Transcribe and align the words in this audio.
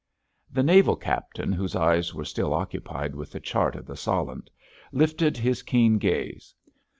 The 0.51 0.63
naval 0.63 0.95
captain 0.95 1.51
whose 1.53 1.75
eyes 1.75 2.11
were 2.11 2.25
still 2.25 2.55
occupied 2.55 3.13
with 3.13 3.31
the 3.31 3.39
chart 3.39 3.75
of 3.75 3.85
the 3.85 3.95
Solent, 3.95 4.49
lifted 4.91 5.37
his 5.37 5.61
keen 5.61 5.99
gaze. 5.99 6.55